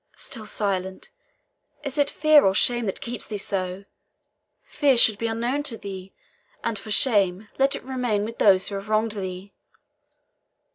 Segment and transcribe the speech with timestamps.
[0.17, 1.11] Still silent!
[1.83, 3.85] Is it fear or shame that keeps thee so!
[4.63, 6.11] Fear should be unknown to thee;
[6.63, 9.53] and for shame, let it remain with those who have wronged thee."